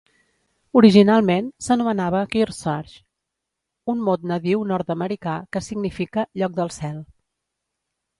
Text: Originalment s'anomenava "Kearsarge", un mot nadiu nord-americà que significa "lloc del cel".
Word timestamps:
Originalment 0.79 1.49
s'anomenava 1.65 2.21
"Kearsarge", 2.35 2.95
un 3.93 4.01
mot 4.07 4.23
nadiu 4.31 4.63
nord-americà 4.73 5.35
que 5.57 5.63
significa 5.67 6.25
"lloc 6.43 6.57
del 6.61 6.73
cel". 6.79 6.97